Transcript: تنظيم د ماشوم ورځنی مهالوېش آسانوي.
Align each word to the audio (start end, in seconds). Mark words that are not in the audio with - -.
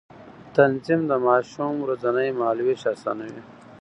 تنظيم 0.55 1.01
د 1.07 1.11
ماشوم 1.27 1.73
ورځنی 1.81 2.29
مهالوېش 2.39 2.81
آسانوي. 2.93 3.41